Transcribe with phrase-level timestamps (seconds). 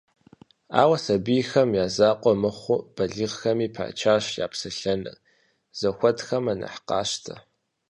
[0.81, 5.17] Ауэ сабийхэм я закъуэ мыхъуу, балигъхэми пачащ я псэлъэным,
[5.79, 7.33] зэхуэтхэмэ нэхъ къащтэ.